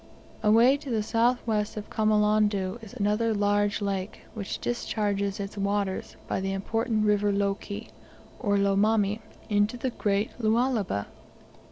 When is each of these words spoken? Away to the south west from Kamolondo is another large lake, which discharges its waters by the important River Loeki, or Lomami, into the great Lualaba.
Away 0.41 0.77
to 0.77 0.89
the 0.89 1.03
south 1.03 1.45
west 1.45 1.75
from 1.75 1.83
Kamolondo 1.83 2.79
is 2.83 2.93
another 2.95 3.35
large 3.35 3.83
lake, 3.83 4.21
which 4.33 4.57
discharges 4.57 5.39
its 5.39 5.59
waters 5.59 6.15
by 6.27 6.41
the 6.41 6.53
important 6.53 7.05
River 7.05 7.31
Loeki, 7.31 7.89
or 8.39 8.57
Lomami, 8.57 9.19
into 9.47 9.77
the 9.77 9.91
great 9.91 10.31
Lualaba. 10.39 11.05